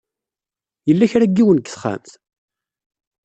[0.87, 2.11] Yella ka n yiwen deg texxamt?